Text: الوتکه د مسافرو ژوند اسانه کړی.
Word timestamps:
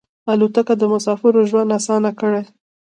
الوتکه 0.31 0.73
د 0.77 0.83
مسافرو 0.93 1.41
ژوند 1.49 1.69
اسانه 1.79 2.11
کړی. 2.19 2.41